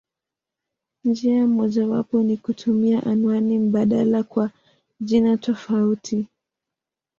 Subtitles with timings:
[1.03, 4.51] Njia mojawapo ni kutumia anwani mbadala kwa
[5.01, 6.27] jina tofauti.